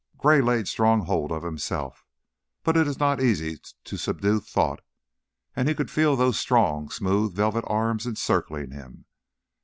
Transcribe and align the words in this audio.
Gray 0.17 0.41
laid 0.41 0.67
strong 0.67 1.01
hold 1.05 1.31
of 1.31 1.43
himself, 1.43 2.03
but 2.63 2.75
it 2.75 2.87
is 2.87 2.97
not 2.97 3.21
easy 3.21 3.59
to 3.83 3.97
subdue 3.97 4.39
thought, 4.39 4.81
and 5.55 5.67
he 5.67 5.75
could 5.75 5.91
feel 5.91 6.15
those 6.15 6.39
strong, 6.39 6.89
smooth, 6.89 7.35
velvet 7.35 7.65
arms 7.67 8.07
encircling 8.07 8.71
him. 8.71 9.05